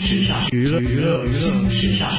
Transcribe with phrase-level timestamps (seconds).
[0.00, 2.10] 时尚，娱乐娱乐新时尚。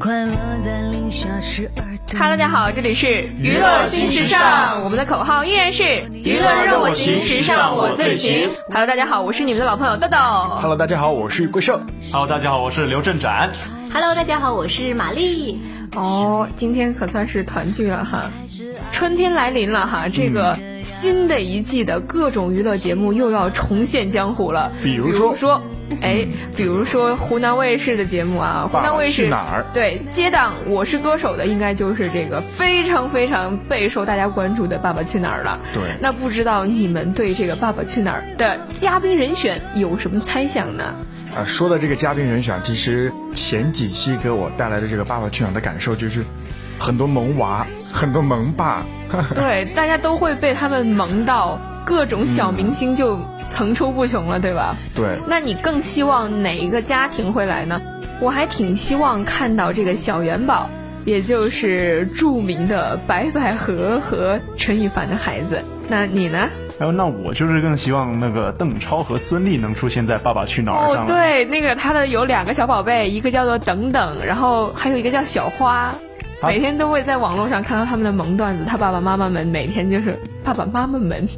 [0.00, 0.08] 哈
[2.30, 5.84] 喽，大家好，这里是娱乐新时尚，我们的口号依然是
[6.24, 8.48] 娱乐让我行，时尚我最行。
[8.70, 10.16] Hello，大家好，我是你们的老朋友豆豆。
[10.16, 11.78] Hello，大家好，我是桂胜。
[12.10, 13.52] Hello，大家好，我是刘振展。
[13.92, 15.60] Hello，大家好，我是玛丽。
[15.94, 18.30] 哦，今天可算是团聚了哈，
[18.92, 24.72] 春天来临了哈，这个新的一季的各种娱乐节目又要重现江湖了。
[24.82, 25.60] 比如说说，
[26.00, 35.58] 哎，比如说湖南卫视的节目啊，湖南卫视哪儿对接档《我是歌手》的，应该就是这个非常非常备受大家关注的《爸爸去哪儿》了。
[35.74, 40.94] 对那不知道你们对这个《爸爸去哪儿》的嘉宾人选有什么猜想呢？
[41.36, 46.24] 啊，说到这个嘉宾人选，其实前几期给我带来的这个《爸爸去哪儿》的感受就是，
[46.78, 48.84] 很多萌娃，很多萌爸。
[49.34, 54.74] 对，大家都会被他们萌到，各种小明星就层出不穷了，对吧？
[54.94, 57.80] 对，那你更希望哪一个家庭会来呢？
[58.20, 60.70] 我还挺希望看到这个小元宝，
[61.04, 65.62] 也就是著名的白百合和陈羽凡的孩子。
[65.88, 66.48] 那你呢？
[66.78, 75.94] 还有，那我就是更希望那个邓超和孙俪能出现在《爸爸去哪儿》上哦，对，那个他的有两个小宝贝，一个叫做等等，然后还有一个叫小花。
[76.42, 81.28] 每天都会在网络上看到他们的萌段子，他爸爸妈妈们每天就是爸爸妈妈们，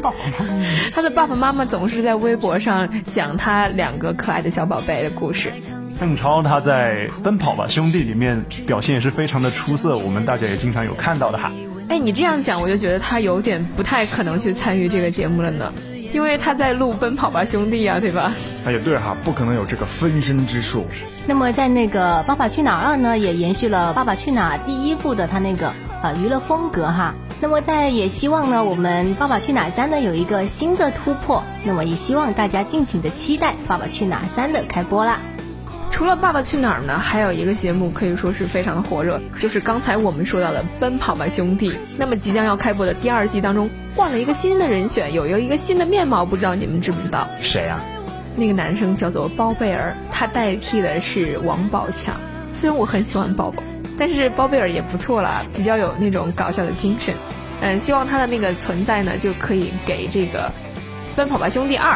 [0.92, 5.52] 他的爸爸妈妈总是在微博上讲他两个可爱的小宝贝的故事。
[6.00, 11.52] 邓超他在《奔跑吧兄弟》里面表现也是非常的出色，我们大家也经常有看到的哈。
[11.88, 15.72] 哎，你这样讲，我就觉得他有点不太可能去参与这个节目了呢，
[16.12, 18.32] 因为他在录《奔跑吧兄弟》啊，对吧？
[18.64, 20.86] 哎也对哈，不可能有这个分身之术。
[21.26, 27.14] 那么在那个《爸爸去哪儿二》呢，也延续了《爸爸去哪儿》第一部的他那个呃娱乐风格哈。
[27.40, 31.42] 那么在也希望呢，我们《爸爸去哪儿三》呢有一个新的突破。
[31.64, 35.18] 那么也希望大家敬请的期待《爸爸去哪儿三》的开播啦。
[35.92, 41.70] 除了《爸爸去哪儿》呢，还有一个节目可以说是非常的火热，就是刚才我们说到的《奔跑吧兄弟》。
[41.98, 47.28] 那么即将要开播的第二季当中，换了一个新的人选，有一个新的面貌，不知道你们知不知道？
[47.40, 47.78] 谁呀、
[48.34, 52.16] 那个男生叫做包贝尔，他代替的是王宝强。
[52.54, 53.62] 虽然我很喜欢宝宝，
[53.98, 57.14] 但是包贝尔也不错啦，比较有那种搞笑的精神。
[57.60, 60.48] 嗯，希望他的那个存在呢，就可以给这个
[61.16, 61.92] 《奔跑吧兄弟二》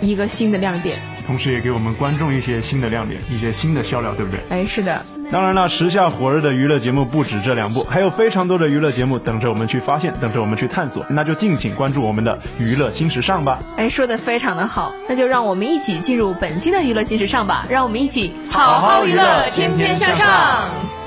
[0.00, 0.96] 一个新的亮点。
[1.28, 4.40] 同时也给我们观众一些新的亮点，一些新的笑料，对不对？
[4.48, 11.04] 哎，是的，当然了，时下火热的娱乐节目不止这两部，还有非常多的娱乐节目等着我们去发现，等着我们去探索。
[11.10, 13.58] 那就敬请关注我们的娱乐新时尚吧。
[13.76, 20.97] 哎，说的非常的好，那就让我们一起进入本期的娱乐新时尚吧，让我们一起好好娱乐，天天向上。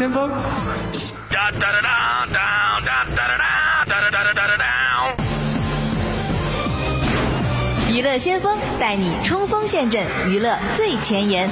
[0.00, 0.30] 先锋
[1.28, 2.26] 哒哒哒，
[7.90, 11.50] 娱乐先锋带你冲锋陷阵，娱乐最前沿。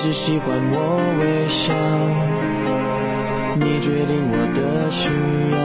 [0.00, 1.74] 只喜欢我微笑，
[3.54, 5.12] 你决定我的需
[5.52, 5.60] 要，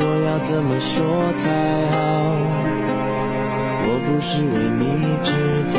[0.00, 1.04] 我要怎么说
[1.36, 1.52] 才
[1.92, 2.32] 好？
[3.84, 5.28] 我不是为你制
[5.68, 5.78] 造。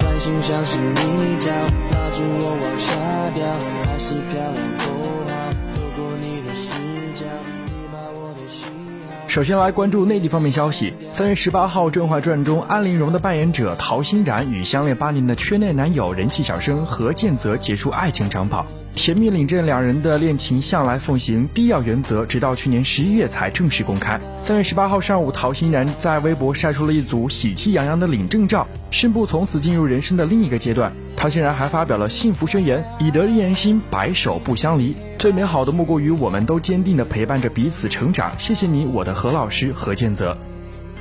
[0.00, 1.52] 关心像是你脚，
[1.92, 2.90] 拉住我往下
[3.32, 3.46] 掉，
[3.86, 4.90] 还是漂亮口
[5.28, 5.30] 号。
[5.72, 6.74] 透过你的视
[7.14, 7.26] 角，
[7.64, 8.66] 你把我的喜
[9.08, 9.14] 好。
[9.28, 10.92] 首先来关注内地方面消息。
[11.20, 18.64] 三月十八号，《甄嬛传》中安陵容的扮演者陶欣然与相恋八年的圈内男友人气小生何建泽结束爱情长跑。
[18.94, 24.18] 甜蜜领证两人的恋情向来奉行低调原则，直到去年十一月才正式公开。
[24.40, 30.90] 三月十八号上午，陶欣然在微博晒出了一组喜气洋洋的领证照，宣布从此进入人生的另一个阶段。
[31.18, 34.96] 陶欣然还发表了幸福宣言：“以得一人心，白首不相离。
[35.18, 38.32] 最美好的莫过于我们都坚定地陪伴着彼此成长。
[38.38, 40.34] 谢谢你，我的何老师何建泽。”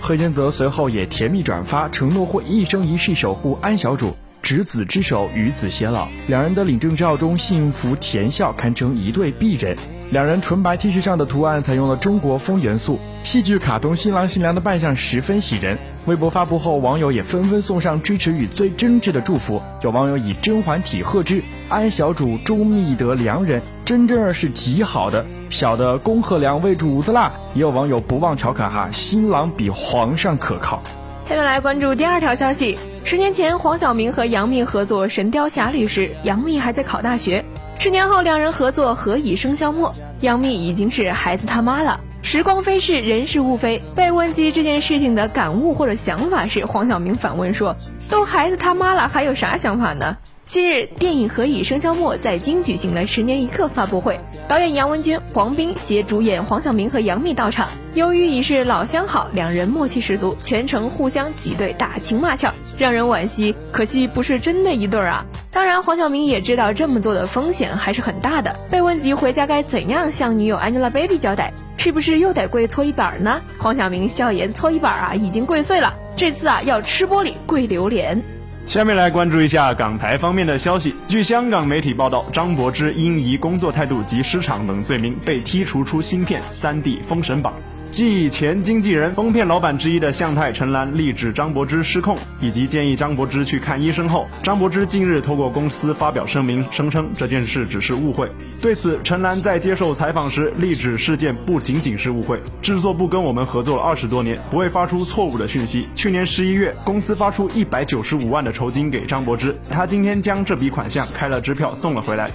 [0.01, 4.15] 何建泽随后也甜蜜转发，承诺会一生一世守护安小主。
[4.41, 6.07] 执子之手，与子偕老。
[6.27, 9.77] 两人的领证照中，幸福甜笑，堪称一对璧人。
[10.11, 15.77] 两人纯白 T 恤上的图案采用了中国风元素，戏剧卡通新郎新娘的扮相十分喜人。
[16.07, 19.61] 微博发布后，网友也纷纷送上支持与最真挚的祝福。
[19.83, 27.31] 有网友以甄嬛体贺之，安小主终觅得良人，真真儿是极好的，小的恭贺两位主子啦。
[27.53, 30.81] 也有网友不忘调侃哈，新郎比皇上可靠。
[31.27, 32.79] 下面来关注第二条消息。
[33.06, 37.45] 十年前，黄晓明和杨幂合作《神雕侠侣》时，杨幂还在考大学。
[37.81, 39.89] 十年后，两人合作《何以笙箫默》，
[40.19, 42.01] 杨幂已经是孩子他妈了。
[42.21, 43.81] 时光飞逝，人事物非。
[43.95, 47.77] 被问及这件事情的感悟或者想法时，黄晓明反问说
[48.11, 57.69] ：“都孩子他妈了，还有啥想法呢？”近日，电影《何以笙箫默》在京举行了十年一刻发布会，导演杨文军、黄斌携主演黄晓明和杨幂到场。
[57.99, 63.53] 由于已是老相好，两人默契十足，全程互相挤兑打情骂俏，让人惋惜。
[63.73, 65.25] 可惜不是真的一对儿啊！
[65.51, 68.57] 当然，黄晓明也知道这么做的风险还是很大的。
[68.71, 73.41] 被问及回家该怎样向女友 Angelababy 交代，是不是又得跪搓衣板呢？
[73.57, 78.23] 黄晓明笑言：“搓衣板啊，已经跪碎了，这次啊要吃玻璃跪榴莲。”
[78.69, 80.94] 下面来关注一下港台方面的消息。
[81.07, 87.51] 据香港媒体报道，张柏芝因疑工作态度及失常等罪名被剔除出芯片三 D 封神榜。
[87.89, 98.30] 继前经纪人、封片老板之一的向太、陈岚力指张柏芝失控，以及建议张柏芝去看医生后，张柏芝近日透过公司发表声明，声称这件事只是误会。
[98.62, 105.89] 对此，陈岚在接受采访时力指事件不仅仅是误会，制作部跟我们合作了二十多年，不会发出错误的讯息。
[105.95, 112.29] 去年十一月，公司发出一百九十五万的酬金给张柏芝，他今天将这笔款项开了支票送了回来，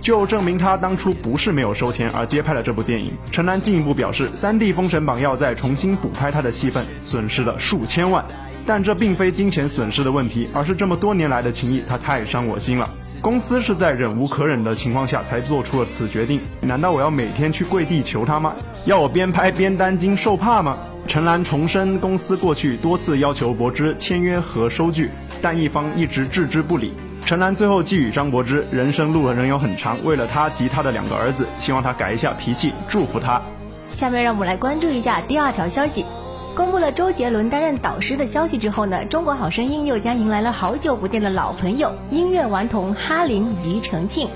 [0.00, 3.10] 就证明他当初不是没有收钱而接拍了这部电影。
[3.32, 8.24] 陈楠进一步表示，三 D 封神榜要再重新补拍他的戏份，损失了数千万，
[8.64, 12.88] 但这并非金钱损失的问题，而是这么多年来的情谊，他太伤我心了。
[13.20, 18.54] 公司是在忍无可忍的情况下才做出了此决定，难道我要每天去跪地求他吗？
[18.86, 20.78] 要我边拍边担惊受怕吗？
[21.06, 25.10] 陈岚重申，公司过去多次要求柏芝签约和收据，
[25.40, 26.92] 但一方一直置之不理。
[27.24, 33.40] 陈岚最后寄语张柏芝，人生路仍有很长，为了他及他的两个儿子，希望他改一下脾气，祝福他。
[33.86, 36.04] 下面让我们来关注一下第二条消息。
[36.56, 44.28] 公布了周杰伦担任导师的消息之后呢，中国好声音又将迎来了好久不见的老朋友——音乐顽童哈林、庾澄庆。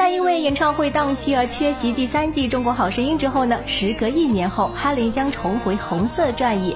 [0.00, 6.74] 在因为演唱会档期而缺席第三季《中国好声音》之后呢，时隔一年后，哈林将重回红色战役，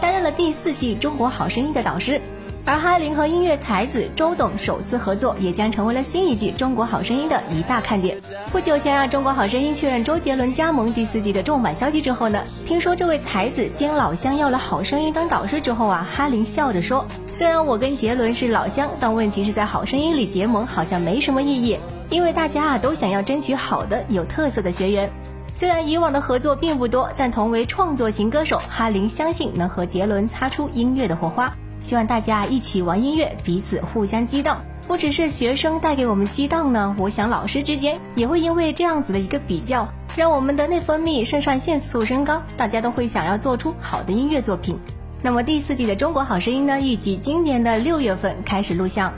[0.00, 2.20] 担任了第四季《中国好声音》的导师。
[2.64, 8.20] 而哈林和音乐才子周董首次合作，也将成为了新一季《中国好声音》的一大看点。
[8.50, 21.78] 不久前啊，《中国好声音》确认周杰伦加盟第四季的重磅消息之后呢，听说这位才子兼老乡要了《好声音》当导师之后啊，哈林笑着说：“虽然我跟杰伦是老乡，但问题是在《好声音》里结盟好像没什么意义。”
[22.10, 25.10] 因为大家啊都想要争取好的、有特色的学员。
[25.52, 31.52] 虽然以往的合作并不多，但同为创作型歌手，哈林相信能和杰伦擦出音乐的火花。
[31.82, 34.60] 希望大家一起玩音乐，彼此互相激荡。
[34.86, 44.78] 不只是学生带给我们激荡呢，我想老师之间也会因为这样子的一个比较，让我们的内分泌、肾上腺素升高，大家都会想要做出好的音乐作品。
[45.22, 49.12] 那么第四季的《中国好声音》呢，预计今年的六月份开始录像。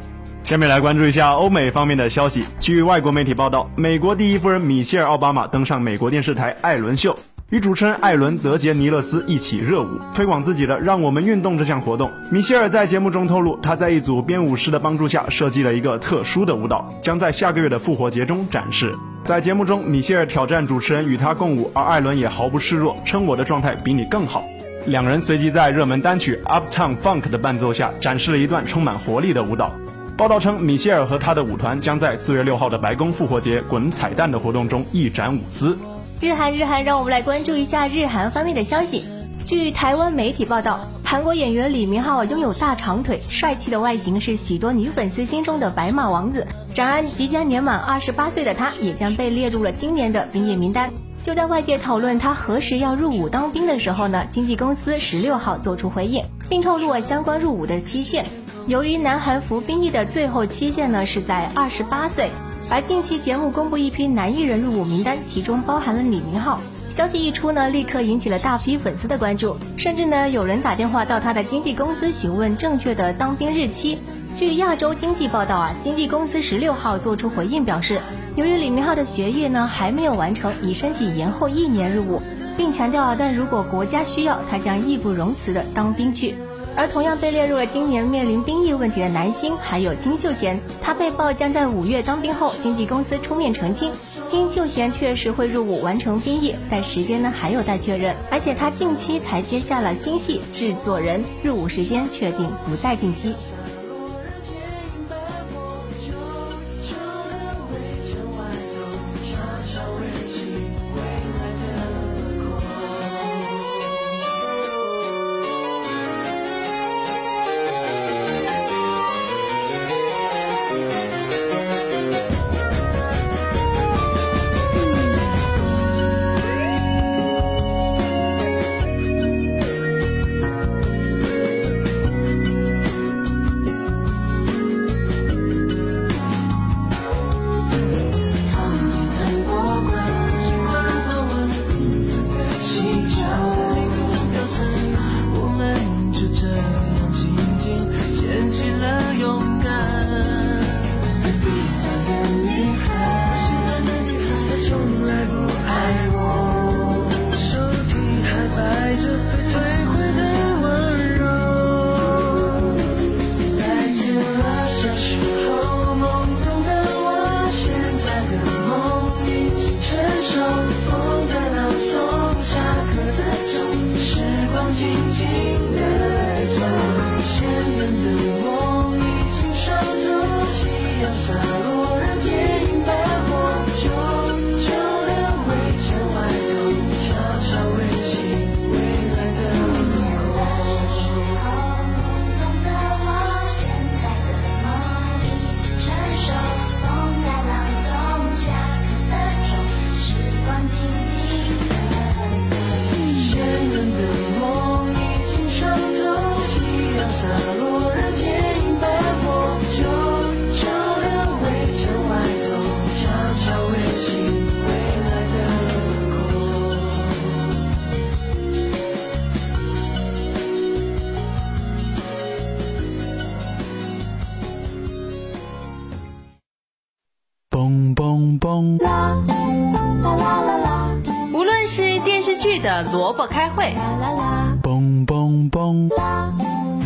[0.49, 2.43] 下面来关注一下欧美方面的消息。
[2.59, 7.15] 据外国媒体报道，美国第一夫人米歇尔·奥巴马登上美国电视台艾伦秀，
[7.51, 12.11] 与主持人艾伦·德杰尼勒斯一起热舞，推广自己的“让我们运动”这项活动。
[12.31, 18.91] 米歇尔在节目中透露，她在一组编舞师的帮助下设计了一个特殊的舞蹈，将在下个月的复活节中展示。
[19.23, 24.43] 在节目中，米歇尔挑战主持人与她共舞，而艾伦也毫不示弱，称我的状态比你更好。
[24.87, 29.71] 两人随即在热门单曲《Uptown Funk》的伴奏下，展示了一段充满活力的舞蹈。
[30.19, 35.79] 报道称，米歇尔和他的舞团将在四月六号的白宫复活节滚彩蛋的活动中一展舞姿。
[36.21, 39.07] 日韩，日韩，让我们来关注一下日韩方面的消息。
[39.45, 46.49] 据台湾媒体报道，韩国演员李明浩拥有大长腿、帅气的外形，是许多女粉丝心中的白马王子。
[46.75, 50.91] 然而，即将年满二十八岁的他，也将被列入了今年的兵役名单。
[51.23, 58.27] 就在外界讨论他何时要入伍当兵的时候呢，经纪公司十六号做出回应，并透露了相关入伍的期限。
[58.69, 62.31] 由于南韩服兵役的最后期限呢是在二十八岁，
[62.69, 66.61] 而近期节目公布一批男艺人入伍名单，其中包含了李明浩。
[66.91, 73.99] 消息一出呢，立刻引起了大批粉丝的关注，甚至呢有人打电话到他的经纪公司询问正确的当兵日期。
[74.37, 78.03] 据亚洲经济报道啊，经纪公司十六号做出回应表示，
[78.37, 82.21] 由于李明浩的学业呢还没有完成，已申请延后一年入伍，
[82.55, 86.35] 并强调啊，但如果国家需要，他将义不容辞的当兵去。
[86.79, 90.61] 而同样被列入了今年面临兵役问题的男星，还有金秀贤。
[90.81, 93.91] 他被曝将在五月当兵后，经纪公司出面澄清，
[94.29, 98.15] 金秀贤确实会入伍完成兵役，但时间呢还有待确认。
[98.31, 103.35] 而且他近期才接下了新戏制作人，入伍时间确定不在近期。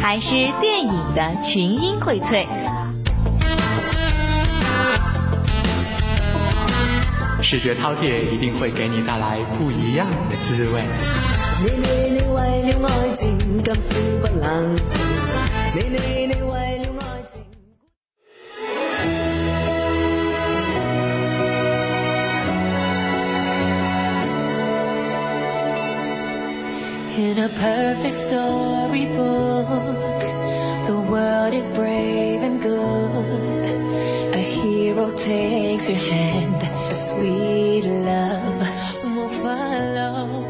[0.02, 2.44] 还是电影的群英荟萃，
[7.40, 10.82] 视觉饕餮一定会给你带来不一样的滋味。
[11.62, 14.98] 你你你为了爱情，今宵不冷静。
[15.72, 16.81] 你你你为
[27.22, 29.68] In a perfect storybook,
[30.86, 34.34] the world is brave and good.
[34.34, 38.66] A hero takes your hand, a sweet love
[39.14, 40.44] will follow.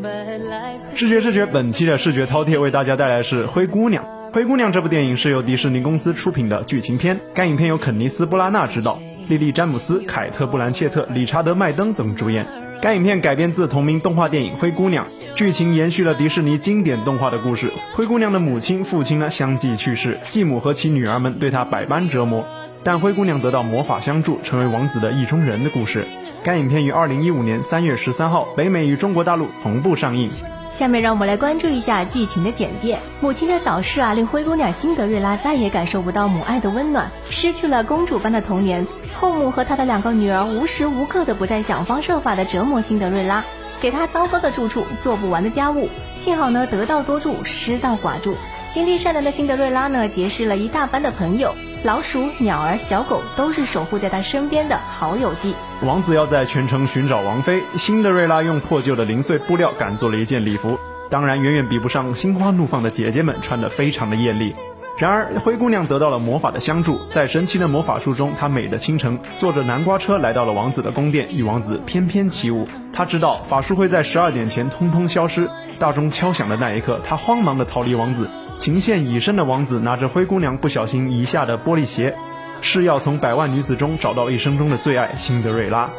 [0.00, 4.04] But life's 视觉视觉，本期的视觉饕餮为大家带来是《灰姑娘》。
[4.32, 12.46] 《灰姑娘》这部电影是由迪士尼公司出品的剧情片，该影片由肯尼斯·布拉纳执导，莉莉·詹姆斯、凯特·布兰切特、理查德·麦登等主演。
[12.84, 17.72] 该影片改编自同名动画电影《灰姑娘》，剧情延续了迪士尼经典动画的故事。
[17.94, 22.44] 灰姑娘的母亲、父亲呢相继去世，继母和其女儿们对她百般折磨，
[22.82, 26.06] 但灰姑娘得到魔法相助，成为王子的意中人的故事。
[26.42, 30.30] 该影片于二零一五年三月十三号北美与中国大陆同步上映。
[30.70, 32.98] 下面让我们来关注一下剧情的简介。
[33.20, 38.86] 母亲的早逝啊，令灰姑娘辛德瑞拉再也感受不到母爱的温暖，失去了公主般的童年。
[39.24, 43.42] 后母和他的两个女儿无时无刻的不在想方设法的折磨辛德瑞拉，
[43.80, 45.88] 给她糟糕的住处，做不完的家务。
[46.18, 48.36] 幸好呢，得道多助，失道寡助。
[48.68, 51.54] 心地善良的辛德瑞拉呢，结识了一大班的朋友，
[51.84, 55.54] 老鼠、鸟儿、小狗都是守护在她身边的好友记。
[55.80, 60.78] 王子要在全城寻找王妃，辛德瑞拉用破旧的零碎布料赶做了一件礼服。
[61.08, 64.54] 当然远远比不上心花怒放的姐姐们穿得非常的艳丽。
[64.96, 72.68] 然而灰姑娘得到了魔法的相助，在神奇的魔法术中，她美的倾城，坐着南瓜车来到了王子的宫殿，与王子翩翩起舞。
[72.92, 78.28] 她知道法术会在十二点前通通消失，大钟敲响的那一刻，她慌忙的逃离王子。
[78.56, 82.14] 情陷已深的王子拿着灰姑娘不小心遗下的玻璃鞋，
[82.60, 85.90] 是要从百万女子中找到一生中的最爱辛德瑞拉。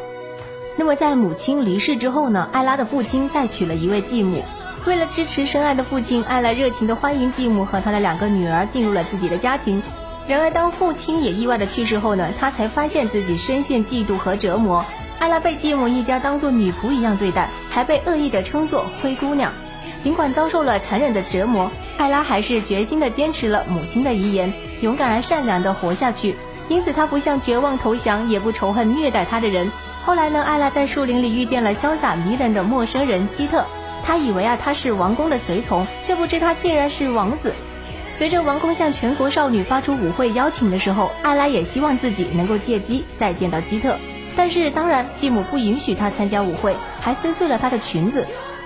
[0.77, 2.47] 那么在母亲离世之后呢？
[2.53, 4.43] 艾拉的父亲再娶了一位继母。
[4.85, 9.81] 为了支持深爱的父亲，艾拉热情地欢迎继母和她的两个女儿进入了自己的家庭。
[10.27, 14.85] 然而，当父亲也意外地去世后呢，她才发现自己深陷嫉妒和折磨。
[15.17, 19.51] 艾拉被继母一家当作女仆一样对待，还被恶意地称作灰姑娘。
[20.01, 26.35] 尽管遭受了残忍的折磨，艾拉还是决心地坚持了母亲的遗言，勇敢而善良地活下去。
[26.69, 29.71] 因此，她不向绝望投降，也不仇恨虐待她的人。
[30.05, 33.65] 后来呢，艾拉在树林里遇见了潇洒迷人的陌生人基特。
[34.05, 37.53] 他以为啊他是王宫的随从，却不知他竟然是王子。
[38.13, 43.97] 随着王宫向全国少女发出舞会邀请的时候，艾拉也希望自己能够借机再见到基特。
[44.37, 48.25] 但是当然，继母不允许她参加舞会，还撕碎了她的裙子。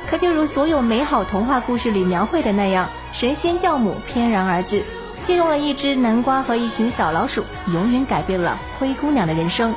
[0.09, 4.83] 可就如所有美好童话故事里描绘的那样，神仙教母翩然而至，
[5.23, 9.73] 借用了一只南瓜和一群小老鼠，永远改变了灰姑娘的人生。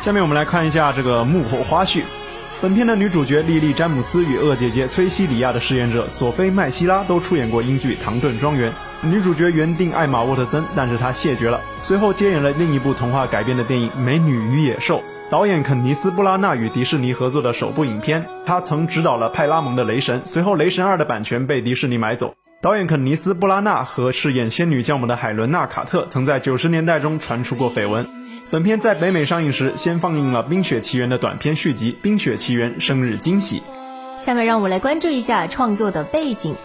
[0.00, 2.02] 下面我们来看一下这个幕后花絮。
[2.60, 8.68] 本片的女主角莉莉·詹姆斯与恶姐姐崔西里亚的饰演者索菲·麦希拉都出演过英剧《唐顿庄园》。
[9.00, 14.98] 女主角原定艾玛·沃特森，但是她谢绝了，随后接演了另一部童话改编的电影《美女与野兽》。
[15.30, 22.34] 导演肯尼斯·布拉纳与迪士尼合作的首部影片，他曾执导了《派拉蒙的雷神》，随后《雷神二》的版权被迪士尼买走。
[22.60, 28.04] 导演肯尼斯·布拉纳和饰演仙女教母的海伦娜·卡特曾在九十年代中传出过绯闻。
[28.50, 33.62] 本片在北美上映时，先放映了《冰雪奇缘》的短片续集《冰雪奇缘：生日惊喜》。
[34.20, 36.56] 下面让我们来关注一下创作的背景。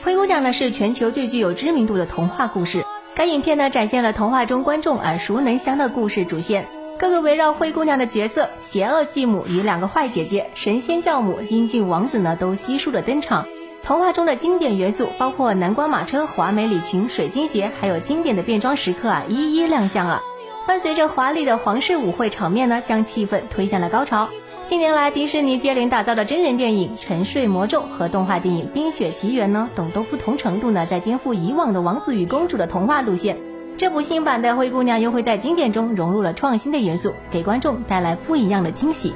[0.04, 2.84] 《灰姑娘》呢是全球最具有知名度的童话故事。
[3.16, 6.68] 该影片呢展现了童话中观众耳熟能详的故事主线，
[7.00, 13.44] 各个围绕灰姑娘的角色，邪恶继母与两个坏姐姐，神仙教母、英俊王子呢都悉数的登场。
[13.84, 20.22] 童话中的经典元素包括南瓜马车、华美礼裙、水晶鞋，还有经典的变装时刻啊，一一亮相了。
[20.68, 24.28] 伴随着华丽的皇室舞会场面呢，将气氛推向了高潮。
[24.68, 33.36] 近年来，迪士尼接连打造的真人电影《沉睡魔咒》和动画电影《冰雪奇缘》呢，等都不同程度呢在颠覆以往的王子与公主的童话路线。
[33.76, 39.12] 这部新版的灰姑娘又会在经典中融入了创新的元素，给观众带来不一样的惊喜。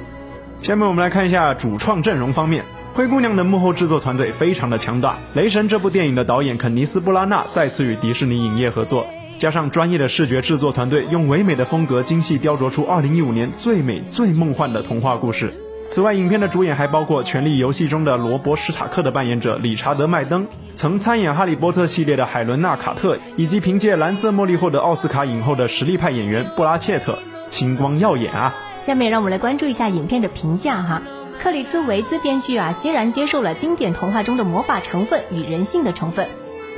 [0.61, 2.65] 下面我们来看一下主创阵容方面。
[2.97, 9.05] 灰姑娘的幕后制作团队非常的强大，《雷神》这部电影的导演肯尼斯·布拉纳再次与迪士尼影业合作，
[9.37, 15.53] 加上专业的视觉制作团队，用唯美的风格精细雕琢出2015年最美最梦幻的童话故事。
[15.85, 27.19] 此外，影片的主演还包括《权力游戏》中的罗伯·史塔克的扮演者理查德·麦登，曾参演《哈利波特》系列的海伦娜·卡特，以及凭借《蓝色茉莉》获得奥斯卡影后的实力派演员布拉切特，
[27.51, 28.55] 星光耀眼啊！
[28.81, 31.03] 下面让我们来关注一下影片的评价哈。
[31.39, 36.27] 克里斯维兹编剧啊，欣然接受了经典童话中的魔法成分与人性的成分。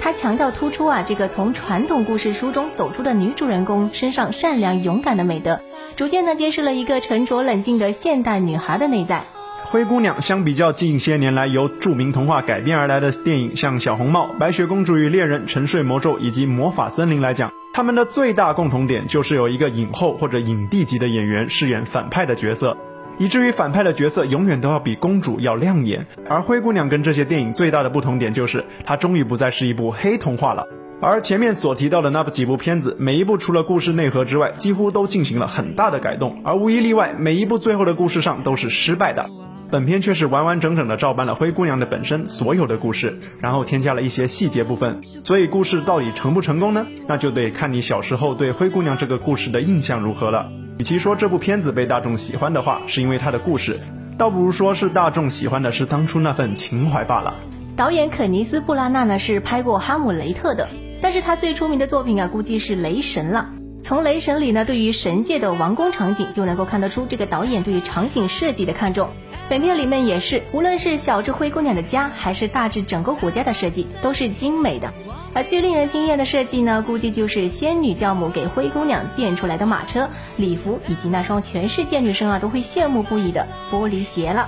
[0.02, 5.60] 他强调突出啊，这个从传统故事书中走出的女主人公身上善良勇敢的美德，
[5.96, 9.24] 逐渐呢揭示了一个沉着冷静的现代女孩的内在。
[9.64, 22.76] 灰姑娘相比较近些年来由著名童话改编而来的电影，像《小红帽》《白雪公主与猎人》《沉睡魔咒》以及《魔法森林》来讲，他们的最大共同点就是有一个影后或者影帝级的演员饰演反派的角色。
[23.20, 30.66] 以至于反派的角色永远都要比公主要亮眼，而灰姑娘跟这些电影最大的不同点就是，它终于不再是一部黑童话了。
[31.02, 39.30] 而前面所提到的那几部片子，每一部除了故事内核之外，几乎都进行了很大的改动，而无一例外，每一部最后的故事上都是失败的。
[39.72, 45.02] 本片却是完完整整的照搬了灰姑娘的本身所有的故事，然后添加了一些细节部分。
[45.24, 46.88] 所以故事到底成不成功呢？
[47.06, 50.52] 那就得看你小时候对灰姑娘这个故事的印象如何了。
[50.80, 53.80] 与其说这部片子被大众喜欢的话，是因为它的故事，
[54.18, 57.36] 倒不如说是大众喜欢的是当初那份情怀罢了。
[57.76, 60.68] 导演肯尼斯·布拉纳呢是拍过《哈姆雷特》的，
[61.00, 63.52] 但是他最出名的作品啊，估计是《雷神》了。
[63.82, 69.10] 从《雷神》里呢，对于神界的王宫场景就能够看得出这个导演对于场景设计的看重。
[69.50, 74.94] 本片里面也是，无论是小智灰姑娘的家，还是大致整个国家的设计，都是精美的。
[75.34, 80.08] 而最令人惊艳的设计呢，估计就是仙女教母给灰姑娘变出来的马车、
[80.38, 84.48] 礼服，以及那双全世界女生啊都会羡慕不已的玻璃鞋了。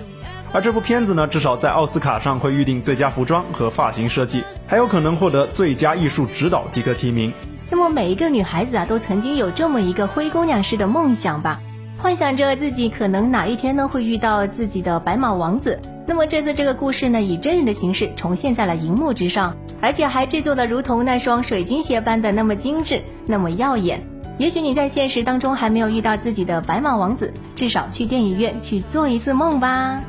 [0.53, 7.33] 而这部片子呢，至少在奥斯卡上会预定最佳服装和发型设计，还有可能获得最佳艺术指导几个提名。
[7.71, 11.59] 那么每一个女孩子啊，都曾经有这么一个灰姑娘式的梦想吧，
[12.01, 15.79] 幻想着自己可能哪一天呢会遇到自己的白马王子。
[16.07, 24.01] 那么这次这个故事呢，以真人的形式重现在了荧幕之上，而且还制作的如同那双水晶鞋般的那么精致，那么耀眼。
[24.39, 30.01] 也许你在现实当中还没有遇到自己的白马王子，至少去电影院去做一次梦吧。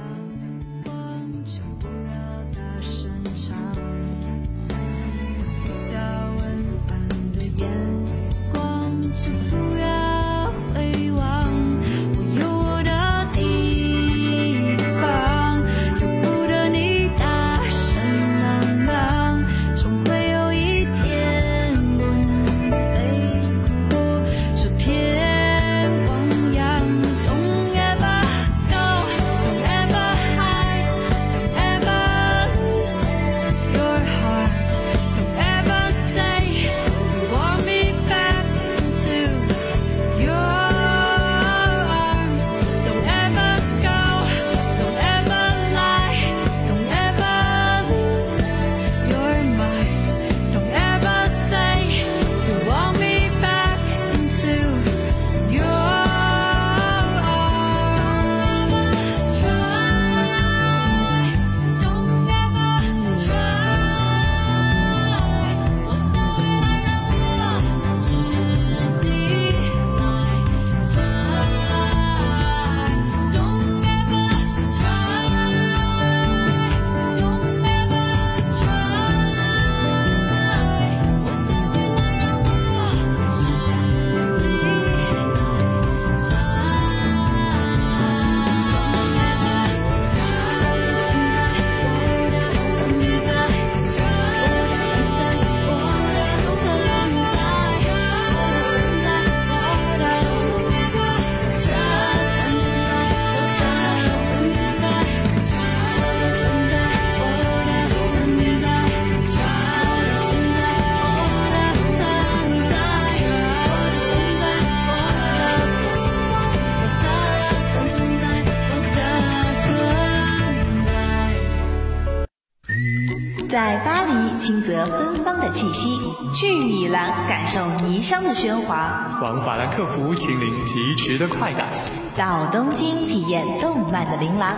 [124.42, 126.00] 轻则芬芳的气息；
[126.34, 128.90] 去米兰，感受霓裳的喧哗；
[129.22, 131.68] 往法兰克福，亲临疾驰的快感；
[132.16, 134.56] 到东京，体验动漫的琳琅。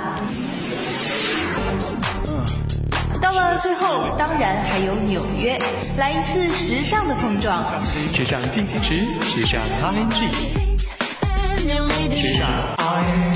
[3.20, 5.58] 到了最后，当然还有纽约，
[5.98, 7.62] 来一次时尚的碰撞。
[8.10, 10.32] 时尚进行时，时尚 ING，
[12.10, 13.33] 时尚 ING。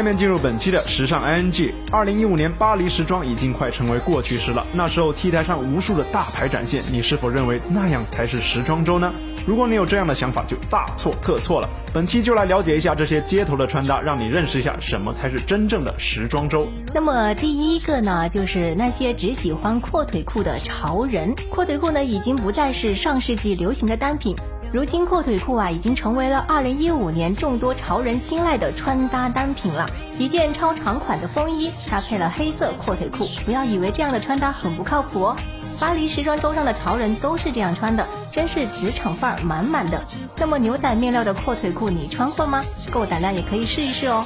[0.00, 1.74] 下面进入本期的时尚 ING。
[1.92, 4.66] 二零一五年巴黎时装已经快成为过去式了。
[4.72, 9.12] 那时候 T 台上无数的大牌展现，你是否认为那样才是时装周呢？
[9.46, 11.68] 如果你有这样的想法，就大错特错了。
[11.92, 16.66] 本期就来了解一下这些街头的穿搭，让你认识一下什么才是真正的时装周。
[16.94, 21.34] 那么第一个呢，就是那些只喜欢阔腿裤的潮人。
[21.50, 24.34] 阔腿裤呢，已经不再是上世纪流行的单品。
[24.72, 29.84] 如今阔腿裤啊，已经成为了二零一五年众多潮人青睐的穿搭单品了。
[30.16, 35.36] 一件超长款的风衣搭配了黑色阔腿裤，不要以为这样的穿搭很不靠谱哦。
[35.80, 40.00] 巴黎时装周上的潮人都是这样穿的，真是职场范儿满满的。
[40.36, 42.62] 那么牛仔面料的阔腿裤你穿过吗？
[42.92, 44.24] 够胆量也可以试一试哦。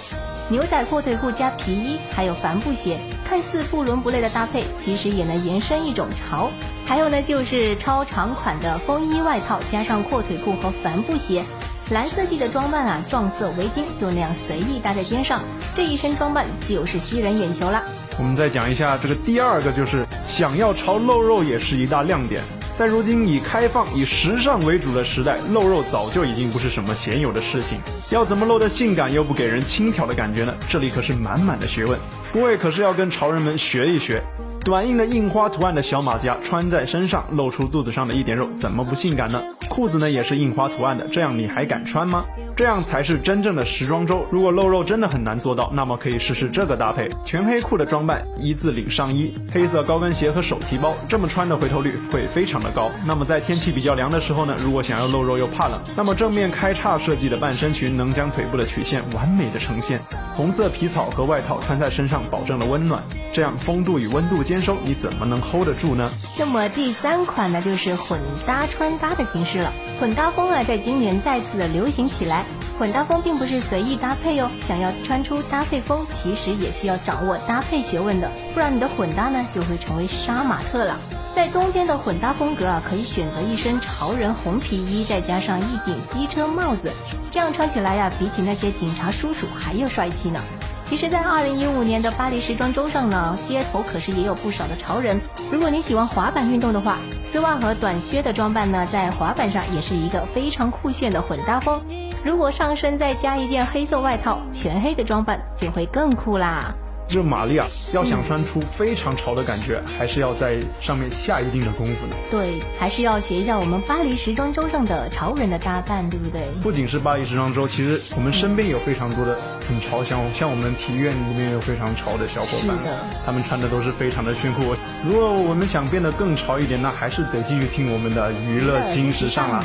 [0.50, 6.50] 牛仔阔腿裤加皮衣，还有帆布鞋，看似不伦不类的搭配，其实也能延伸一种潮。
[6.84, 11.42] 还有呢，就是超长款的风衣外套加上阔腿裤和帆布鞋，
[11.90, 15.40] 蓝色系的装扮啊，撞色围巾就那样随意搭在肩上，
[15.72, 17.82] 这一身装扮就是吸人眼球了。
[18.18, 22.42] 我们再讲一下这个第二个，就是想要潮露肉也是一大亮点。
[22.76, 27.78] 在如今以开放、以时尚为主的时代，露肉早就已经不是什么鲜有的事情。
[28.10, 30.52] 要怎么露得性感又不给人轻佻的感觉呢？
[30.68, 31.96] 这里可是满满的学问，
[32.32, 34.24] 各位可是要跟潮人们学一学。
[34.64, 39.40] 短硬的印花图案的小马甲穿在身上，露出肚子上的一点肉，怎么不性感呢？
[39.68, 42.24] 裤子呢也是印花图案的，这样你还敢穿吗？
[42.56, 44.24] 这样才是真正的时装周。
[44.30, 52.90] 如果露肉真的很难做到，那么可以试试这个搭配：全黑裤的装扮，一字领上衣，黑色高跟鞋和手提包，这么穿的回头率会非常的高。
[53.04, 59.98] 那么在天气比较凉的时候呢，如果想要露肉又怕冷，那么正面开叉设计的半身裙能将腿部的曲线完美的呈现。
[60.36, 66.08] 红色皮草和外套穿在身上保证了温暖，这样风度与温度兼收，你怎么能 hold 得住呢？
[66.38, 69.72] 那么第三款呢，就是混搭穿搭的形式了。
[69.98, 72.43] 混搭风啊，在今年再次的流行起来。
[72.78, 80.98] 混搭风并不是随意搭配哦，想要穿出搭配风，其实也需要掌握搭配学问的，不然你的混搭呢就会成为杀马特了。
[81.36, 86.92] 在冬天的混搭风格啊，可以选择一身潮人红皮衣，再加上一顶机车帽子，
[87.30, 90.40] 这样穿起来呀，比起那些警察叔叔还要帅气呢。
[90.84, 95.18] 其实，在二零一五年的巴黎时装周上呢，街头可是也有不少的潮人。
[95.50, 101.80] 如果你喜欢滑板运动的话，丝袜和短靴的装扮呢，在滑板上也是一个非常酷炫的混搭风。
[102.24, 106.74] 如果上身再加一件黑色外套，全黑的装扮就会更酷啦。
[107.06, 112.16] 这玛丽啊要想穿出非常潮的感觉，还是要在上面下一定的功夫呢。
[112.30, 116.40] 对，还是要学一下我们巴黎时装周上的潮人的搭扮，对不对？
[116.62, 122.78] 不仅是巴黎时装周，其实我们身边有非常多的很潮，像像我们体院里面有非常潮的小伙伴，
[123.26, 124.74] 他们穿的都是非常的炫酷。
[125.06, 129.62] 如果我们想变得更潮一点，那还是得继续听我们的娱乐新时尚了。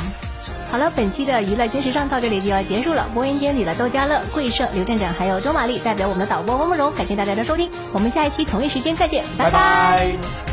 [0.70, 3.08] 好了，本期的娱乐新时尚到这里就要结束了。
[3.12, 7.68] 播音间里的窦佳乐、桂盛、刘站长还有周玛丽代表我们的导播汪慕容，感谢大家的收听。
[7.92, 10.49] 我们下一期同一时间再见，拜拜。